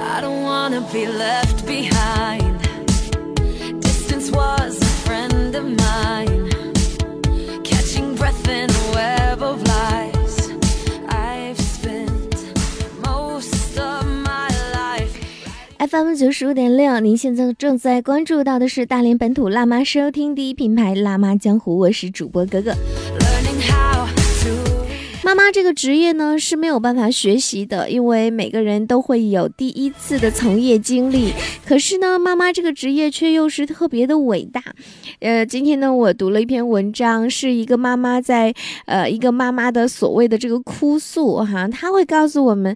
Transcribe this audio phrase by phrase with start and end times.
[0.00, 2.58] I don't wanna be left behind.
[3.80, 6.50] Distance was a friend of mine.
[7.62, 10.50] Catching breath in a web of lies.
[11.08, 12.34] I've spent
[13.04, 15.14] most of my life.
[15.78, 22.74] FM 九十五点六，您现在正在关注到的是大连本土辣妈收听第一品牌辣妈江湖，我是主播格格。
[25.30, 31.32] 妈妈这个职业呢是没有办法学习的，因为每个人都会有第一次的从业经历。
[31.64, 34.60] 可是呢，妈妈这个职业却又是特别的伟大。
[35.20, 38.52] 呃，今天呢，我读了一篇文章，是一个妈妈在
[38.86, 42.74] 呃一个妈妈的所谓的这个哭诉哈，她会告诉我们，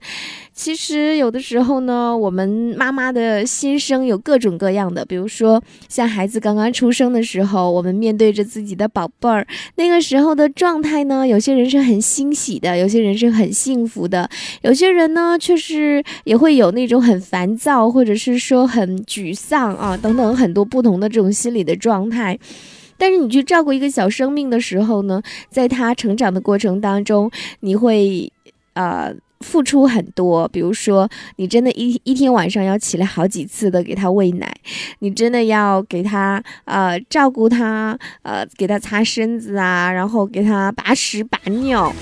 [0.52, 9.44] 其实有的时候呢，我们妈妈的心声有各种各样的，比如说像孩子刚刚出生的时候，我们面对着自己的宝贝儿，
[9.74, 14.28] 那个时候的状态呢，有些人是很欣喜的，有些人是很幸福的，
[14.62, 22.38] 有些人呢却是也会有那种很烦躁，或者是说很沮丧啊等等很多不同的这种心理的状态。
[22.96, 25.20] 但是你去照顾一个小生命的时候呢，
[25.50, 27.28] 在他成长的过程当中，
[27.60, 28.30] 你会
[28.74, 34.54] 呃付出很多，比如说你真的一一天晚上要起来好几次的给他喂奶，
[35.00, 41.92] 你真的要给他呃照顾他，呃给他擦身子啊，然后给他把屎把尿。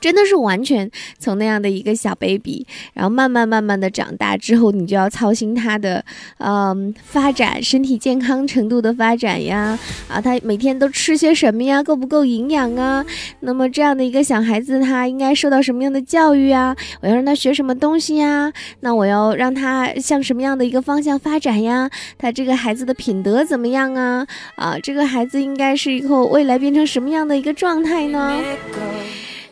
[0.00, 6.04] 真的是完全从那样的一个小 baby，然后慢慢慢慢的长大之后，你就要操心他的，
[6.38, 13.04] 嗯，发展身体健康程度的发展呀，啊，他每天都吃些什么呀，够不够营养啊？
[13.40, 16.76] 那么这样的一个小孩子，他应该受到什么样的教育啊？
[17.00, 18.52] 我要让他学什么东西呀？
[18.80, 21.90] 那我要让他向什么样的一个方向发展呀？
[22.16, 24.26] 他这个孩子的品德怎么样啊？
[24.56, 28.40] 啊，这个孩子应该是以后未来变成什么样的一个状态呢？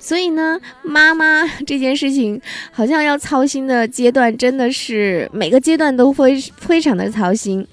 [0.06, 2.40] 所以呢，妈妈 这件事情
[2.70, 7.66] 好像要操心的阶段，真的是每个阶段都会非常的操心。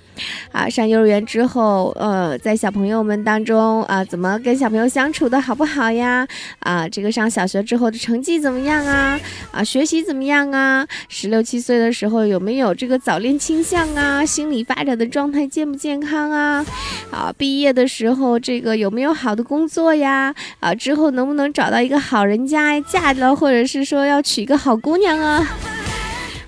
[0.51, 6.27] 啊，上幼儿园之后，呃，在小朋友们当中啊，怎么跟小朋友相处的好不好呀？
[6.59, 9.19] 啊，这个上小学之后的成绩怎么样啊？
[9.51, 10.87] 啊，学习怎么样啊？
[11.09, 14.25] 十六七岁的时候有没有这个早恋倾向啊？
[14.25, 16.65] 心理发展的状态健不健康啊？
[17.11, 20.33] 啊，毕业的时候这个有没有好的工作呀？
[20.59, 25.47] 啊，之后能不能找到一个好人家嫁了，或者是说要娶一个好姑娘啊？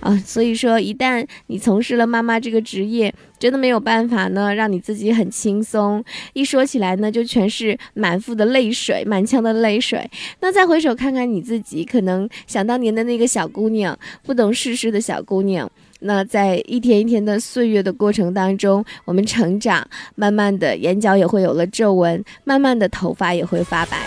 [0.01, 6.03] 啊，所以说一旦你从事了妈妈这个职业，真的没有办法呢，让你自己很轻松。
[6.33, 10.09] 一说起来呢，就全是满腹的泪水，满腔的泪水。
[10.39, 15.69] 那再回首看看你自己，可能想当年的那个小姑娘，不懂世事的小姑娘。
[16.01, 24.05] 那在一天一天的岁月的过程当中，我们成长，慢慢的眼角也会有了皱纹，慢慢的头发也会发白。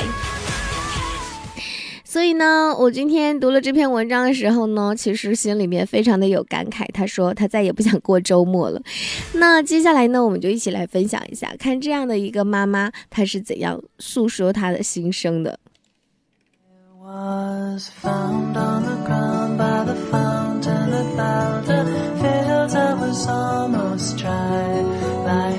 [2.11, 6.87] 所以呢，我今天读了这篇文章的时候呢，其实心里面非常的有感慨。
[6.91, 8.81] 他说他再也不想过周末了。
[9.35, 15.59] 那接下来呢，我们就一起来分享一下，看这样的一个妈妈，她是怎样诉说她的心声的。
[17.03, 21.85] was found on the ground by the fountain about the
[22.23, 25.53] fields that was almost dry.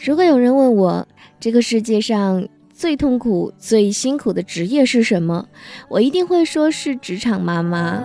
[0.00, 1.08] 如果有人问我，
[1.40, 2.46] 这个世界上
[2.82, 5.46] 最痛苦、最辛苦的职业是什么，
[5.88, 8.02] 我一定会说是职场妈妈。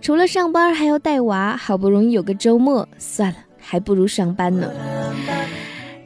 [0.00, 4.68] 除了上班，还要带娃，好不容易有个周末，算了，还不如上班呢。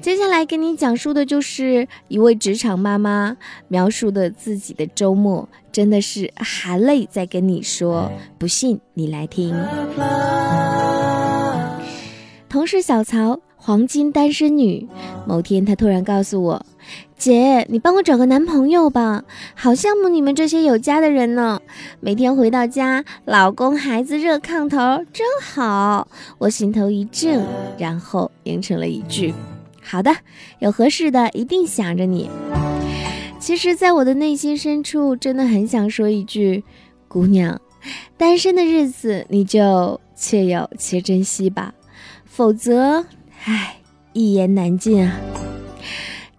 [0.02, 3.38] 接下来跟你讲述的就是一位职场妈妈
[3.68, 9.56] 描述的自己的周末，真的是含泪在跟你说，不信你来听。
[12.50, 14.86] 同事小曹，黄金单身女。
[15.26, 16.66] 某天，她突然告诉我
[17.20, 21.60] ：“姐，你帮我找个男朋友吧，好羡慕你们这些有家的人呢。
[22.00, 26.08] 每天回到家，老公孩子热炕头，真好。”
[26.38, 27.44] 我心头一震，
[27.76, 29.34] 然后应承了一句
[29.84, 30.10] ：“好的，
[30.60, 32.30] 有合适的，一定想着你。”
[33.38, 36.64] 其实，在我的内心深处，真的很想说一句
[37.06, 37.60] ：“姑娘，
[38.16, 41.74] 单身的日子你就且有且珍惜吧。”
[42.24, 43.04] 否则，
[43.44, 43.76] 唉，
[44.14, 45.20] 一言难尽啊。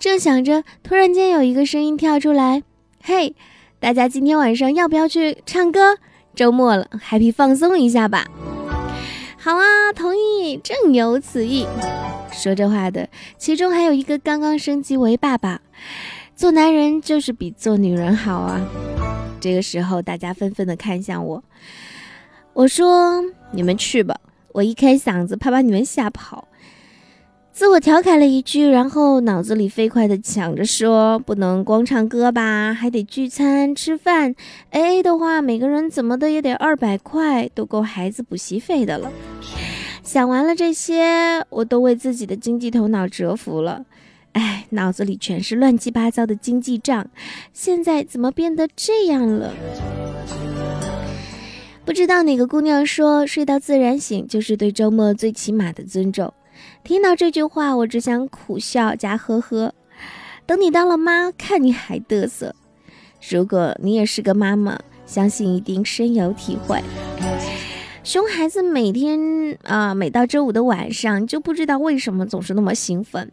[0.01, 2.63] 正想着，突然间有一个声音跳出来
[3.05, 3.35] ：“嘿，
[3.79, 5.99] 大家今天晚上要不要去唱歌？
[6.33, 8.25] 周末了，happy 放松一下吧。”
[9.37, 11.67] 好啊，同意，正有此意。
[12.31, 15.61] 说这话的，其中还有一个刚刚升级为爸爸。
[16.35, 18.59] 做男人就是比做女人好啊。
[19.39, 21.43] 这个时候，大家纷纷的看向我。
[22.53, 23.23] 我说
[23.53, 24.17] ：“你们去吧。”
[24.53, 26.47] 我一开嗓子，怕把你们吓跑。
[27.53, 34.33] 自我调侃了一句，然后脑子里飞快地想着说：“不能光唱歌吧，还得聚餐吃饭。
[34.71, 39.11] A 的话，每个人怎么的也得二百块，都够孩子补习费的了。”
[40.01, 43.85] 想完了这些，我都为自己的经济头脑折服了。
[44.31, 47.07] 哎，脑子里全是乱七八糟的经济账，
[47.53, 49.53] 现在怎么变得这样了？
[51.85, 56.33] 不知道哪个姑娘说：“睡到自然醒，就是对周末最起码的尊重。”
[56.83, 59.73] 听到这句话，我只想苦笑加呵呵。
[60.45, 62.55] 等你当了妈，看你还嘚瑟。
[63.29, 66.81] 如果你也是个妈妈，相信一定深有体会。
[68.03, 73.31] 熊孩子每天啊，每到周五的晚上，就不知道为什么总是那么兴奋。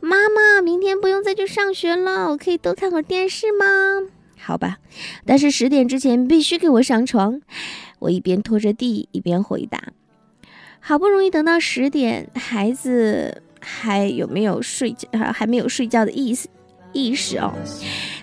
[0.00, 3.66] 妈妈，明天不用再去上学了，我可以多看会电视吗？
[4.40, 4.78] 好吧，
[5.26, 7.42] 但是十点之前必须给我上床。
[7.98, 9.92] 我一边拖着地，一边回答。
[10.88, 15.06] 好不容易等到十点，孩子还有没有睡觉？
[15.34, 16.48] 还没有睡觉的意思
[16.94, 17.52] 意识哦。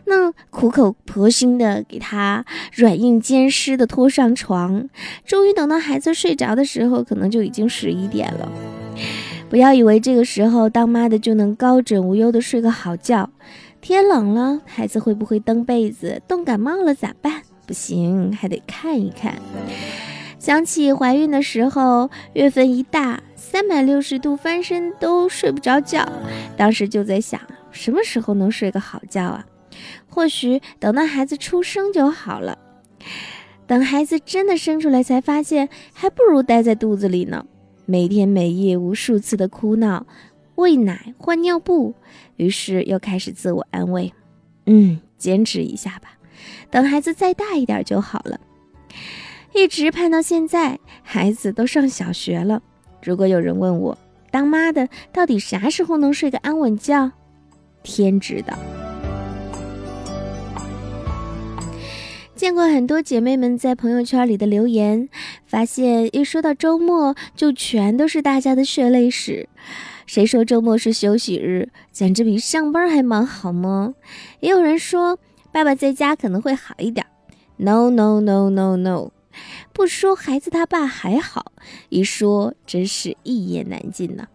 [0.05, 4.89] 那苦口婆心的给他软硬兼施的拖上床，
[5.23, 8.51] 终于等到孩子睡着的时候，可能就已经十一点了。
[9.47, 13.29] 不要以为这个时候当妈的就能高枕无忧的睡个好觉。
[13.79, 16.19] 天冷了，孩子会不会蹬被子？
[16.27, 17.43] 冻感冒了咋办？
[17.67, 19.35] 不行，还得看一看。
[20.45, 26.07] 想起怀孕的时候，月份一大，三百六十度翻身都睡不着觉。
[26.55, 29.43] 当时就在想，什么时候能睡个好觉啊？
[30.07, 32.59] 或许等到孩子出生就好了。
[33.65, 37.43] 等孩子真的生出来，才发现还不如待在肚子里呢。
[37.87, 40.05] 每天每夜无数次的哭闹、
[40.57, 41.95] 喂奶、换尿布，
[42.35, 44.13] 于是又开始自我安慰
[44.67, 46.19] ：“嗯，坚持一下吧，
[46.69, 48.39] 等孩子再大一点就好了。”
[49.55, 52.61] 一直盼到现在，孩子都上小学了。
[53.01, 53.97] 如果有人问我，
[54.29, 57.13] 当妈的到底啥时候能睡个安稳觉？
[57.81, 58.53] 天知道。
[62.35, 65.07] 见过很多姐妹们在朋友圈里的留言，
[65.47, 69.47] 发现一说到周末，就全都是大家的血泪史。
[70.05, 71.69] 谁说周末是休息日？
[71.93, 73.93] 简直比上班还忙，好吗？
[74.41, 75.17] 也有人说，
[75.53, 77.05] 爸爸在家可能会好一点。
[77.55, 79.14] No no no no no。
[79.75, 81.51] 不说孩子他爸还好，
[81.89, 84.25] 一说真是一言难尽呢。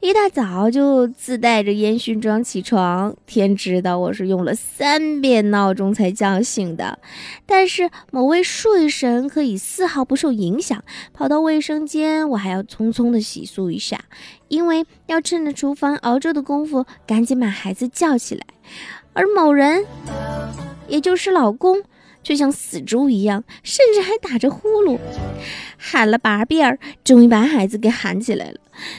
[0.00, 6.98] 一大早就自带着烟熏妆起床，天知道我是用了三遍闹钟才叫醒的。
[7.44, 10.82] 但是某位睡神可以丝毫不受影响，
[11.12, 14.00] 跑到卫生间，我还要匆匆的洗漱一下，
[14.48, 18.42] 因为要趁着厨房熬粥的功夫赶紧把孩子叫起来。
[19.12, 19.84] 而某人，
[20.88, 21.82] 也就是老公。
[22.26, 24.98] 就像死猪一样，甚至还打着呼噜，
[25.78, 28.58] 喊了八遍儿，终于把孩子给喊起来了。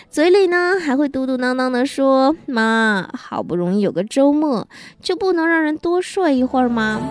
[0.10, 4.70] 嘴里呢还会嘟嘟囔囔的说：“妈，好不容易有个周末，
[5.02, 7.02] 就不能让人多睡一会儿吗？”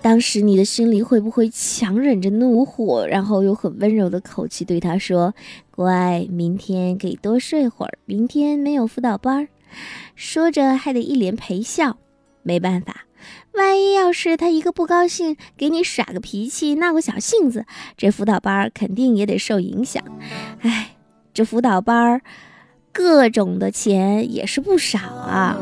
[0.00, 5.34] 当时你的心里会不会强忍着怒火，然后用很温柔的口气对他说
[5.74, 9.48] ：“乖，明天可以多睡会儿，明天没有辅导班。”
[10.14, 11.96] 说着还得一脸陪笑。
[12.44, 13.03] 没办法。
[13.56, 17.64] 万一要是他一个不高兴，给你耍个脾气，闹个小性子，
[17.96, 20.02] 这辅导班肯定也得受影响。
[20.62, 20.96] 哎，
[21.32, 22.20] 这辅导班
[22.92, 25.56] 各种的钱也是不少啊。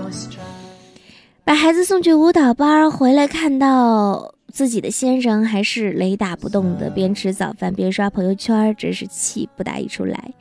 [1.45, 10.33] 把孩子送去舞蹈班回来，看到自己的先生还是雷打不动的，边吃早饭边刷朋友圈，真是气不打一处来。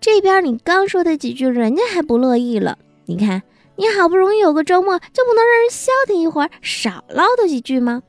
[0.00, 2.78] 这边你刚说的几句，人家还不乐意了。
[3.06, 3.42] 你看。
[3.76, 8.02] 你好不容易有个周末，就不能让人消停一会儿，少唠叨几句吗？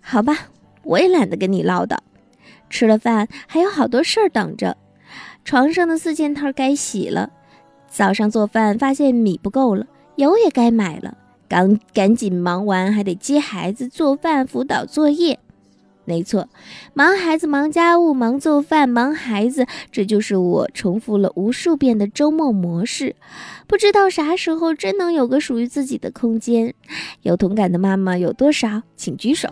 [0.00, 0.48] 好吧，
[0.82, 1.96] 我也懒得跟你唠叨。
[2.70, 4.76] 吃了饭还有好多事儿等着，
[5.44, 7.30] 床上的四件套该洗了。
[7.88, 9.86] 早上做饭发现米不够了，
[10.16, 11.16] 油也该买了。
[11.48, 15.38] 赶赶紧忙完，还得接孩子、做饭、辅导作业。
[16.08, 16.48] 没错，
[16.94, 23.14] 忙孩子、忙家务、忙做饭、忙孩子，这就是我重复了无数遍的周末模式。
[23.66, 26.72] 不知道啥时候真能有个属于自己的空间，
[27.20, 28.84] 有同感的妈妈有多少？
[28.96, 29.50] 请举手。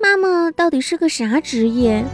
[0.00, 2.04] 妈妈到底是个啥职业？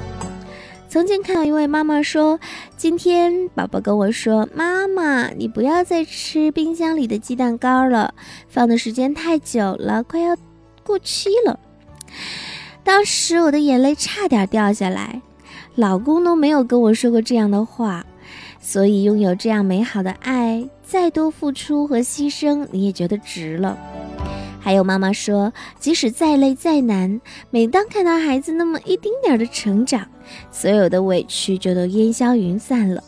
[0.88, 2.40] 曾经看到一位妈妈说
[2.78, 8.14] ：“今天宝宝跟我说，妈妈，你不要再吃冰箱里的鸡蛋糕了，
[8.49, 10.35] 放的时间太久了，快要
[10.83, 11.61] 过期了。”
[12.83, 15.21] 当时我的眼泪差点掉下来。
[15.75, 18.04] 老公都没有跟我说过这样的话，
[18.59, 23.78] 所以拥有这样美好的爱，再多付出和牺牲你也觉得值了。
[24.68, 30.06] 还有妈妈说，即使再累再难，每当看到孩子那么一丁点儿的成长，
[30.50, 33.02] 所有的委屈就都烟消云散了。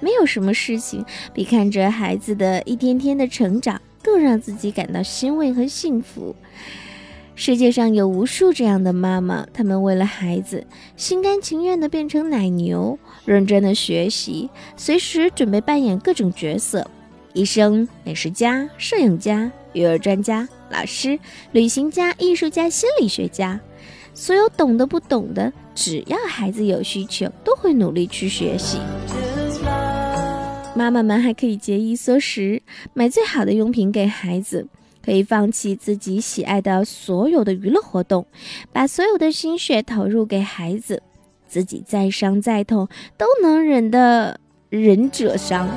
[0.00, 1.04] 没有什么事情
[1.34, 6.34] 比看着孩子的一天天的成长更让自己感到欣慰和幸福。
[7.34, 10.66] 世界上有无数这样的妈妈，她们为了孩子，
[10.96, 16.90] 心甘情愿地变成奶牛，认真地学习，随时准备扮演各种角色：
[17.34, 21.18] 医生、美食家、摄影家、育儿专家、老师、
[21.52, 23.60] 旅行家、艺术家、心理学家。
[24.14, 28.78] 所有懂得不懂的，只要孩子有需求，都会努力去学习。
[30.74, 32.62] 妈妈们还可以节衣缩食，
[32.94, 34.66] 买最好的用品给孩子。
[35.04, 38.24] 可以放弃自己喜爱的所有的娱乐活动，
[38.72, 41.02] 把所有的心血投入给孩子，
[41.48, 42.86] 自己再伤再痛
[43.18, 44.38] 都能忍的
[44.68, 45.68] 忍者伤，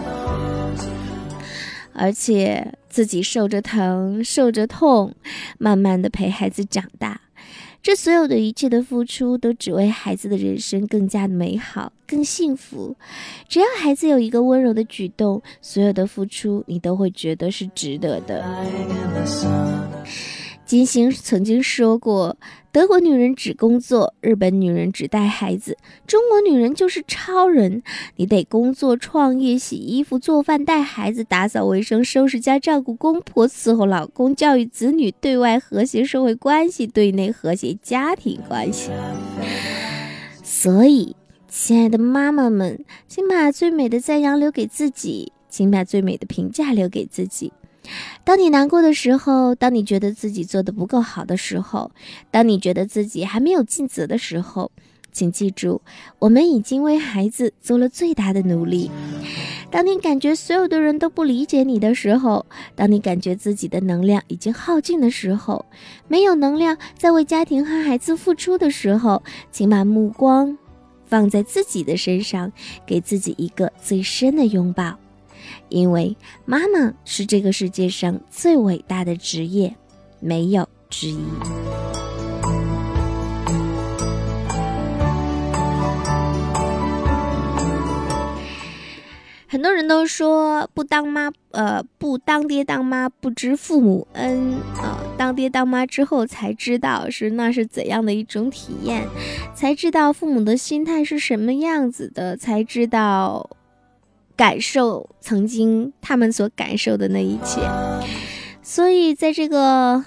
[1.96, 5.16] 而且自己受着疼受着痛，
[5.58, 7.22] 慢慢的陪孩子长大。
[7.82, 12.96] 这所有的一切的付出，都只为孩子的人生更加的美好、更幸福。
[13.48, 18.44] 只要孩子有一个温柔的举动，所有的付出你都会觉得是值得的。
[20.66, 22.36] 金星曾经说过
[22.74, 27.84] ：“德国女人只工作，日本女人只带孩子，中国女人就是超人。
[28.16, 38.90] 你得工作、创业、洗衣服、做饭、带孩子、打扫卫生、收拾家、照顾公婆、伺候老公、教育子女，对外和谐社会关系，对内和谐家庭关系。”
[40.42, 41.16] 所以，
[41.48, 47.54] 亲爱的妈妈们，请把最美的赞扬留给自己，请把最美的评价留给自己。
[48.24, 51.92] 当你难过的时候，当你觉得自己做的不够好的时候，
[52.32, 54.72] 当你觉得自己还没有尽责的时候，
[55.12, 55.82] 请记住，
[56.20, 58.92] 我们已经为孩子做了最大的努力。
[59.72, 65.66] 当你感觉所有的人都不理解你的时候，当你感觉自己的能量已经耗尽的时候，
[66.08, 70.58] 没有能量在为家庭和孩子付出的时候，请把目光
[71.06, 72.52] 放在自己的身上，
[72.86, 74.98] 给自己一个最深的拥抱。
[75.70, 79.76] 因为妈妈是这个世界上最伟大的职业，
[80.20, 81.20] 没有之一。
[89.48, 99.08] 很多人都说不当妈，呃，不当爹当妈不知父母恩，呃，当爹当妈之后才知道是那是怎样的一种体验，
[99.54, 103.50] 才知道父母的心态是什么样子的，才知道。
[104.36, 107.62] 感受曾经他们所感受的那一切，
[108.62, 110.04] 所以在这个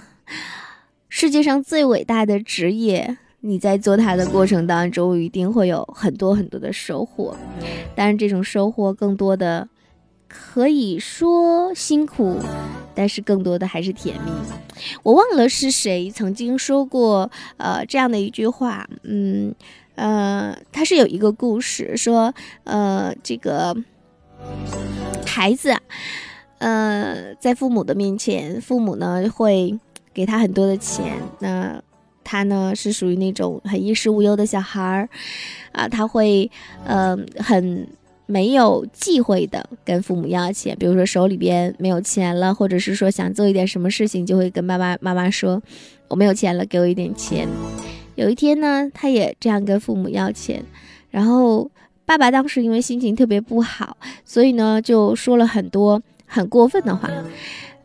[1.07, 7.35] 世界上最伟大的职业，你在做它的过程当中，一定会有很多很多的收获。
[7.95, 9.67] 当然，这种收获更多的
[10.27, 12.37] 可以说辛苦，
[12.93, 14.31] 但是更多的还是甜蜜。
[15.01, 19.55] 我忘了是谁曾经说过，呃，这样的一句话，嗯，
[19.95, 22.31] 呃，他是有一个故事说，
[22.65, 23.75] 呃，这个。
[25.25, 25.73] 孩子，
[26.57, 29.77] 呃，在父母的面前，父母呢会
[30.13, 31.17] 给他很多的钱。
[31.39, 31.81] 那
[32.23, 35.09] 他呢是属于那种很衣食无忧的小孩儿，
[35.71, 36.49] 啊，他会，
[36.85, 37.87] 呃，很
[38.25, 40.75] 没有忌讳的跟父母要钱。
[40.77, 45.61] 比如说手里边没有钱了，或者是说想做一点什么事情，就会跟爸爸妈妈说
[46.09, 47.47] ：“我没有钱了，给我一点钱。”
[48.15, 50.63] 有一天呢，他也这样跟父母要钱，
[51.09, 51.71] 然后。
[52.09, 57.07] 爸爸当时因为心情特别不好，所以呢就说了很多很过分的话。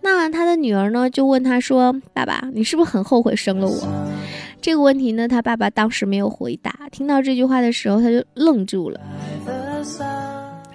[0.01, 3.87] 那他的女儿呢就问他说：“爸爸，你是不是很后悔生了我？”
[4.63, 6.75] 这个问题呢，他爸爸当时没有回答。
[6.91, 8.99] 听到这句话的时候，他就愣住了。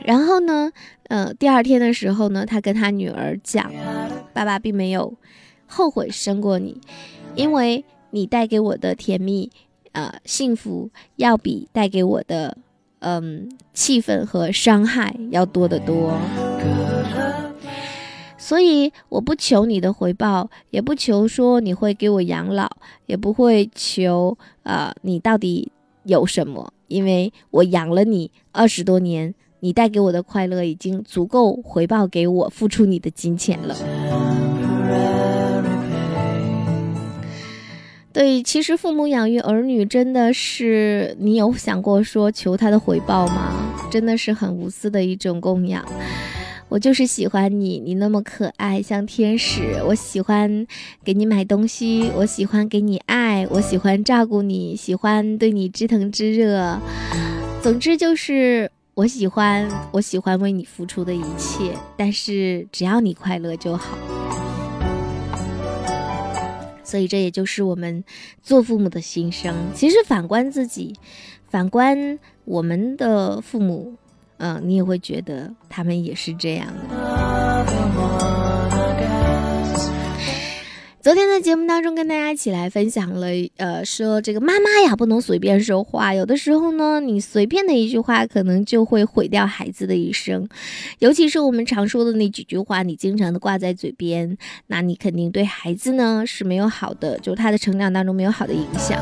[0.05, 0.71] 然后呢，
[1.07, 3.73] 呃，第二天的时候呢，他跟他女儿讲
[4.31, 5.11] ：“爸爸并没有
[5.65, 6.79] 后悔生过你，
[7.33, 9.49] 因为你带给我的甜蜜，
[9.93, 12.55] 呃，幸福要比带给我的。”
[12.99, 16.13] 嗯，气氛和伤害要多得多，
[18.37, 22.69] 所以我不求你的回报，也不求说你会给我养老，
[23.05, 25.71] 也不会求啊你到底
[26.03, 34.48] 有什么，因为我养了你二十多年，你带给我的快乐已经足够回报给我付出你的金钱了。
[38.19, 43.73] 对，其实父母养育儿女真的是，你有想过说求他的回报吗？
[43.89, 45.85] 真的是很无私的一种供养。
[46.67, 49.81] 我就是喜欢你，你那么可爱，像天使。
[49.87, 50.67] 我喜欢
[51.01, 56.77] 给你买东西，我喜欢给你爱，我喜欢照顾你，喜欢对你知疼知热。
[57.61, 61.73] 总之就是我喜欢，我喜欢为你付出的一切。
[61.95, 63.97] 但是只要你快乐就好。
[66.89, 68.03] 所以这也就是我们
[68.41, 69.55] 做父母的心声。
[69.75, 70.95] 其实反观自己，
[71.47, 73.93] 反观我们的父母，
[74.37, 78.38] 嗯、你也会觉得他们也是这样的。
[81.01, 90.45] 昨天的节目当中，跟大家一起来分享了，呃，说这个妈妈呀不能随便说话，有的时候呢，你随便的一句话，可能就会毁掉孩子的一生。
[90.99, 94.37] 尤其是我们常说的那几句话，你经常的挂在嘴边，
[94.67, 98.99] 那你肯定对孩子呢是没有好的，就他的成长当中没有好的影响。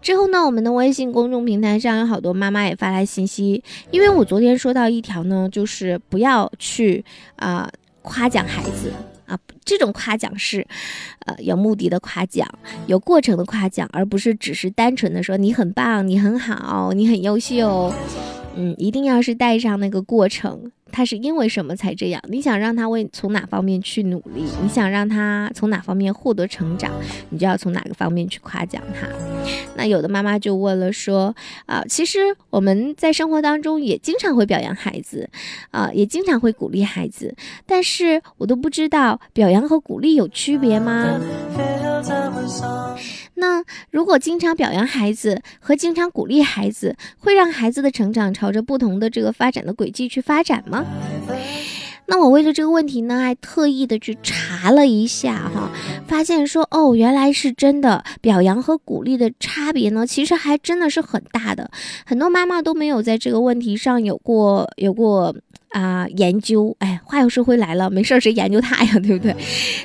[0.00, 7.04] 之后呢，我们的微信公众平台上有好多妈妈也发来信息，因为我昨天说到一条呢，就是不要去
[7.36, 8.90] 啊、夸奖孩子。
[9.30, 10.66] 啊，这种夸奖是，
[11.26, 12.46] 呃，有目的的夸奖，
[12.88, 17.92] 有过程的夸奖，而不是只是单纯的说你很棒、你很好、你很优秀。
[18.56, 22.22] 嗯，一定要是带上那个过程，他是因为什么才这样？
[22.28, 24.44] 你想让他为从哪方面去努力？
[24.62, 26.92] 你想让他从哪方面获得成长？
[27.30, 29.08] 你就要从哪个方面去夸奖他。
[29.76, 31.34] 那有的妈妈就问了说，
[31.66, 32.18] 啊，其实
[32.50, 35.28] 我们在生活当中也经常会表扬孩子，
[35.70, 37.34] 啊，也经常会鼓励孩子，
[37.66, 41.20] 但是我都不知道表扬和鼓励有区别吗？
[43.40, 50.84] 那如果经常表扬孩子和经常鼓励孩子，会让孩子的成长朝着不同的这个发展的轨迹去发展吗？
[52.06, 55.70] 那我为了这个问题呢，还特意的去查了一下哈，
[56.08, 61.70] 发现说哦，原来是真的，表扬和鼓励的差别呢，其实还真的是很大的。
[62.04, 65.34] 很多妈妈都没有在这个问题上有过有过
[65.70, 66.76] 啊、研究。
[66.78, 69.34] 哎，话又说回来了，没事儿谁研究他呀，对不对？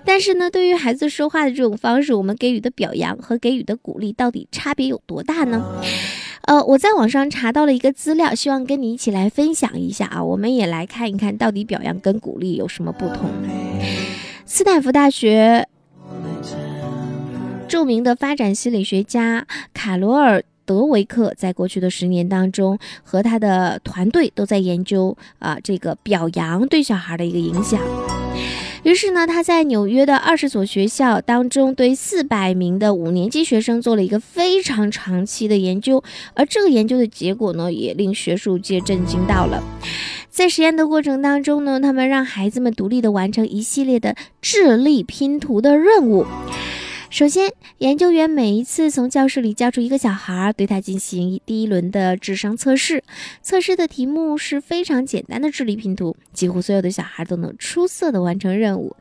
[0.06, 5.64] 但是呢，对于孩子说话的这种方式，我们给予的表扬和给予的鼓励到底差别有多大呢？
[6.42, 10.24] 呃，我在网上查到了一个资料，希望跟你一起来分享一下啊。
[10.24, 13.30] 我们也来看一看到底表扬跟鼓励有什么不同。
[14.46, 15.68] 斯坦福大学
[17.68, 20.44] 著名的发展心理学家卡罗尔。
[20.66, 27.80] 德维克在过去的十年当中，和他的团队都在研究啊、这个表扬对小孩的一个影响。
[28.84, 36.04] 于是呢，他在纽约的二十所学校当中，对四百名的五年级学生做了一个非常长期的研究，
[36.36, 39.64] 而这个研究的结果呢，也令学术界震惊到了。
[40.30, 46.26] 在实验的过程当中呢，他们让孩子们独立的完成一系列的智力拼图的任务。
[47.16, 53.06] 首先，研究员每一次从教室里叫出一个小孩，对他进行第一轮的智商测试。
[53.42, 58.98] 测试的题目是非常简单的智力拼图，几乎所有的小孩都能出色的完成任务。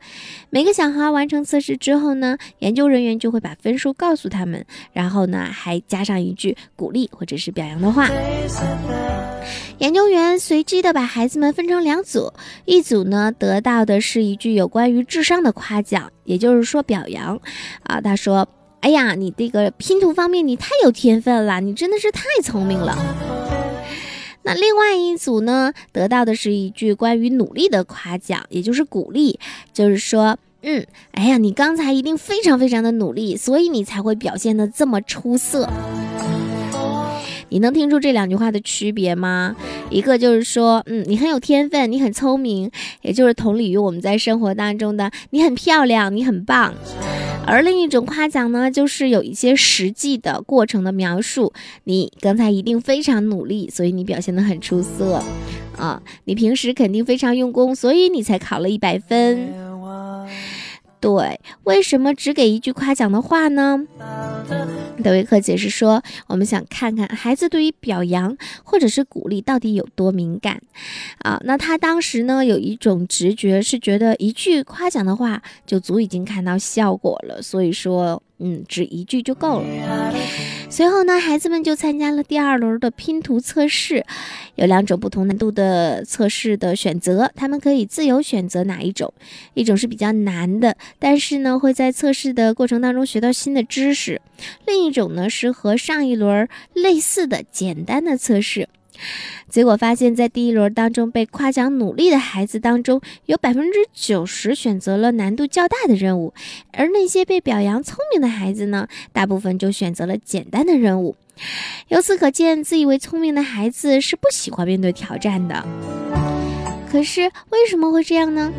[0.49, 8.09] 每个小孩完成测试之后呢，研究人员就会把分数告诉他们，然后呢还加上一句鼓励或者是表扬的话。
[9.77, 12.31] 研究员随机的把孩子们分成两组，
[12.65, 17.39] 一组呢得到的是一句有关于智商的夸奖，也就是说表扬。
[17.83, 18.47] 啊，他说
[18.81, 22.97] ：“哎呀，你这个拼图方面你太有天分了，你真的是太聪明了。
[24.43, 29.39] ”那另外一组呢，得到的是一句关于努力的夸奖，也就是鼓励，
[29.73, 35.67] 就是说，嗯，哎呀，你刚才一定非常非常的努力，所以你才会表现的这么出色。
[37.49, 39.55] 你能听出这两句话的区别吗？
[39.89, 42.69] 一个就是说，嗯，你很有天分，你很聪明，
[43.01, 46.73] 也就是同理于我们在生活当中的你很漂亮，你很棒。
[47.47, 51.53] 而另一种夸奖呢，就是有一些实际的过程的描述。
[51.83, 55.21] 你刚才一定非常努力，所以你表现得很出色，
[55.77, 59.53] 啊，你平时肯定非常用功，所以你才考了一百分。
[61.05, 63.85] 对，为什么只给一句夸奖的话呢？
[65.03, 70.59] 德维克解释说，我们想看看孩子对于表扬或者是鼓励到底有多敏感
[71.19, 71.39] 啊。
[71.43, 80.13] 那他当时呢有一种直觉是觉得一句夸奖的话就足已经看到效果了，所以说，嗯，只一句就够了。
[80.69, 84.05] 随后呢，孩子们就参加了第二轮的拼图测试，
[84.55, 89.13] 有两种不同难度的测试的选择，他们可以自由选择哪一种。
[89.53, 94.19] 一种是比较难的，但是呢会在测试的过程当中学到新的知识；
[94.65, 98.67] 另一种呢是和上一轮类似的简单的测试。
[99.49, 106.33] 结果发现，在第一轮当中被夸奖努力的孩子当中，有百分之九十选择了难度较大的任务，
[106.73, 111.15] 而那些被表扬聪明的孩子呢，大部分就选择了简单的任务。
[111.89, 115.65] 由此可见，自以为聪明的孩子是不喜欢面对挑战的。
[116.89, 118.51] 可是为什么会这样呢？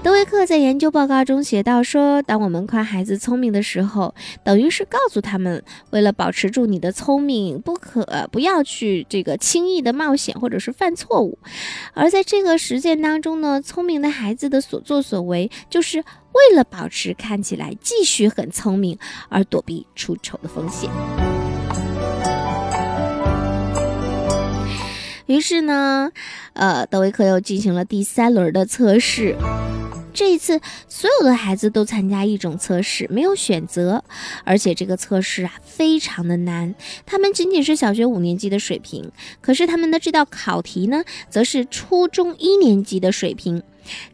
[0.00, 11.38] 德维克在研究报告中写到说，当我们夸孩子聪明的时候，等于是告诉他们，为了保持住你的聪明，不可不要去这个轻易的冒险或者是犯错误。
[11.94, 18.96] 而在这个实践当中呢，聪明的孩子的所作所为就是为了保持看起来继续很聪明
[19.28, 20.88] 而躲避出丑的风险。
[25.26, 26.10] 于是呢，
[26.54, 29.36] 呃，德维克又进行了第三轮的测试。
[30.12, 34.02] 这一次，所有的孩子都参加一种测试，没有选择，
[34.44, 36.74] 而且这个测试啊非常的难。
[37.06, 43.62] 他们仅仅是小学五年级的水平，可是他们的这道考题呢，则是初中一年级的水平。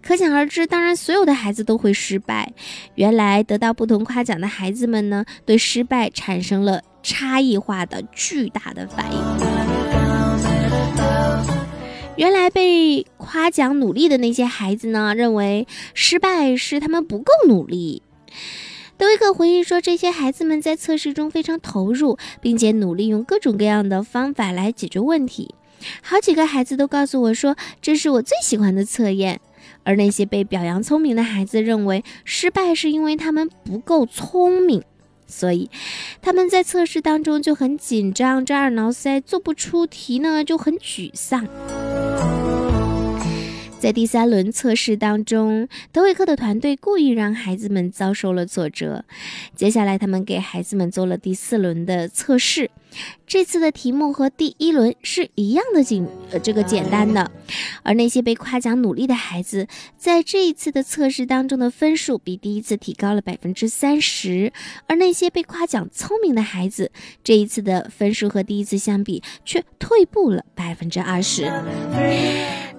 [0.02, 2.52] 可想而知，当然所有的孩子都会失败。
[2.94, 9.73] 原来得到不同夸奖的孩子们呢，对失败产生了差异化的巨大的反应。
[12.16, 18.02] 原来被夸奖努力的那些孩子呢，认为失败是他们不够努力。
[18.96, 25.56] 德维克回忆说，这些孩子们在测试中非常投入，并且努力用各种各样的方法来解决问题。
[26.02, 29.40] 好几个孩子都告诉我说，这是我最喜欢的测验。
[29.82, 34.84] 而那些被表扬聪明的孩子认为，失败是因为他们不够聪明。
[35.26, 35.68] 所以，
[36.22, 41.46] 他们在测试当中就很紧张，抓耳挠腮，做不出题呢，就很沮丧。
[43.84, 49.04] 在第三轮测试当中，德维克的团队故意让孩子们遭受了挫折。
[49.54, 52.70] 接下来，他们给孩子们做了第四轮的测试。
[53.26, 57.30] 这次的题目和第一轮是一样的简呃这个简单的，
[57.82, 59.68] 而那些被夸奖努力的孩子，
[59.98, 64.50] 在这一次的测试当中的分数比第一次提高了百分之三十，
[64.86, 66.90] 而那些被夸奖聪明的孩子，
[67.22, 71.52] 这一次的分数和第一次相比却退步了百分之二十。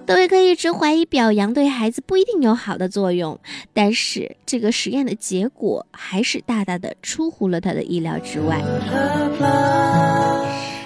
[0.06, 3.40] 德维克一直怀疑表扬对孩子不一定有好的作用，
[3.74, 8.62] 但是这个实验的结果还是大大的出乎了他的意料之外。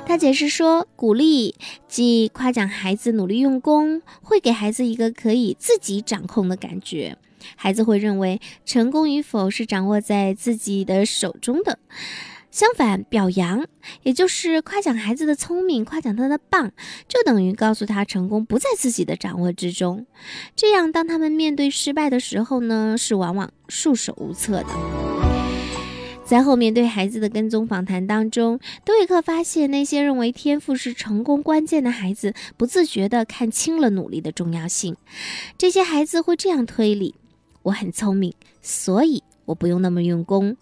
[0.07, 1.55] 他解释说，鼓励
[1.87, 7.19] 即夸奖孩子努力用功，会给孩子一个可以自己掌控的感觉。
[7.57, 11.79] 孩子会认为成功与否是掌握在自己的手中的。
[12.51, 13.65] 相反，表扬
[14.03, 16.73] 也就是夸奖孩子的聪明，夸奖他的棒，
[17.07, 20.07] 就等于告诉他成功不在自己的掌握之中。
[20.57, 24.69] 这样，当他们面对失败的时候呢，是往往束手无策的。
[26.25, 34.97] 在后面对孩子的跟踪访谈当中，多维克发现那些认为天赋是成功关键的孩子，不自觉地看清了努力的重要性。
[35.59, 37.17] 这些孩子会这样推理：
[37.63, 38.33] 我很聪明，
[38.63, 40.57] 所以我不用那么用功。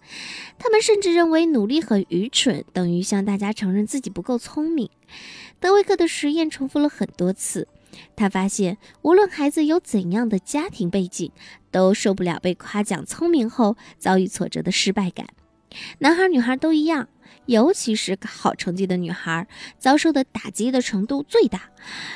[0.59, 4.90] 他们甚至认为努力很愚蠢，等于向大家承认自己不够聪明。
[5.61, 7.68] 德维克的实验重复了很多次，
[8.16, 11.31] 他发现无论孩子有怎样的家庭背景，
[11.70, 15.27] 都受不了被夸奖聪明后遭遇挫折的失败感。
[15.98, 17.09] 男孩女孩都一样，
[17.46, 19.46] 尤其是好成绩的女孩，
[19.79, 21.70] 遭受的打击的程度最大。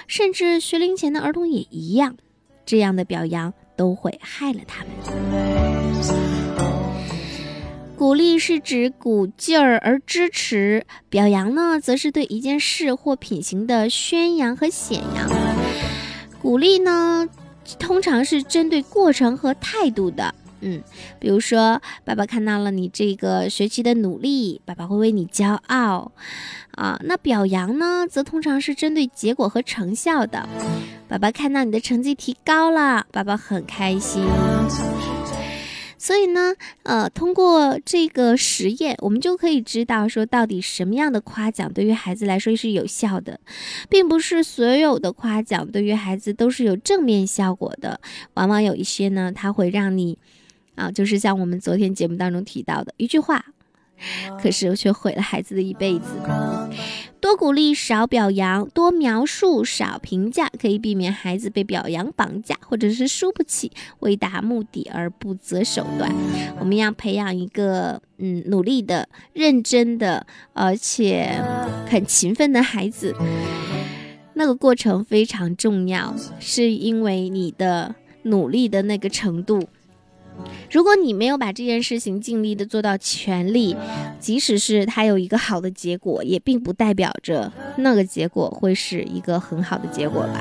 [0.07, 2.17] 甚至学龄前的儿童也一样，
[2.65, 6.42] 这样的表扬都会害了他们。
[8.03, 15.31] 鼓励是指鼓劲儿而支持，表扬呢，则是对一件事或品行的宣扬和显扬。
[16.41, 17.29] 鼓励呢，
[17.79, 20.35] 通常是针对过程和态度的。
[20.62, 20.83] 嗯，
[21.21, 26.11] 比如说，爸爸看到了你这个学期的努力，爸爸会为你骄傲，
[26.73, 30.49] 啊，那表扬呢，则通常是针对结果和成效的。
[31.07, 34.25] 爸爸看到你的成绩提高了，爸爸很开心。
[36.03, 43.38] 所以呢，呃，通过这个实验，我们就可以知道说，到底什么样的夸奖对于孩子来说是有效的，
[43.88, 48.01] 并不是所有的夸奖对于孩子都是有正面效果的，
[48.35, 50.19] 往往有一些呢，它会让你。
[50.75, 53.45] 啊，就是像我们昨天节目当中提到的一句话，
[54.41, 56.07] 可是却毁了孩子的一辈子。
[57.21, 66.12] 多鼓励，少表扬；多描述，少评价，可以避免孩子被表扬绑架，或者是输不起，为达目的而不择手段。
[66.59, 71.41] 我们要培养一个嗯努力的、认真的，而且
[71.88, 73.15] 很勤奋的孩子。
[74.35, 79.69] 那个过程非常重要，是因为你的努力的那个程度。
[80.71, 83.77] 如果你没有把这件事情尽力的做到全力，
[84.18, 90.40] 即使是他有一个好的结果，也并不代表着那个结果会是一个很好的结果吧。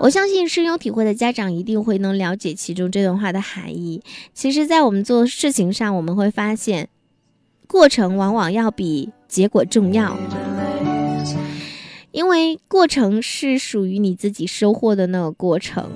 [0.00, 4.02] 我相信深有体会的家长一定会能了解其中这段话的含义。
[4.34, 6.88] 其实，在我们做事情上，我们会发现，
[7.66, 10.16] 过程往往要比结果重要，
[12.10, 15.88] 因为过程是属于你自己收获的那个过程。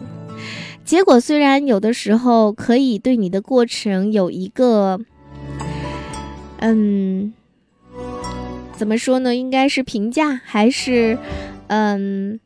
[0.88, 4.98] 结果虽然有的时候可以对你的过程有一个，
[6.60, 7.34] 嗯，
[8.74, 9.36] 怎么说呢？
[9.36, 11.18] 应该是评价，还是
[11.66, 12.40] 嗯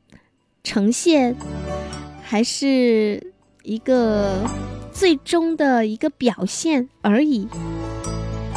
[0.64, 1.36] 呈现，
[2.20, 4.44] 还是一个
[4.92, 7.46] 最终的一个表现而已。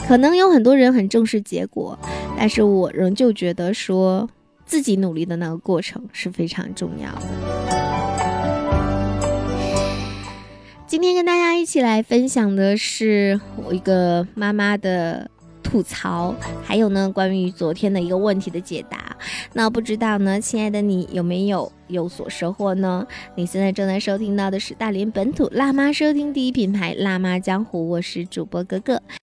[0.08, 1.96] 可能有很多人很重视结果，
[2.36, 4.28] 但是我仍旧觉得说
[4.66, 7.75] 自己努力的那个过程是非常重要的。
[10.88, 15.30] 今天跟大家一起来分享的是我一个妈妈的
[15.64, 19.18] 吐槽，还有呢关于昨天的一个问题的解答。
[19.54, 23.06] 那不知道呢，亲爱的你有没有有所收获呢？
[23.34, 29.02] 你现在正在收听到的是大连本土辣妈收听第一品牌辣妈江湖，我是主播哥哥。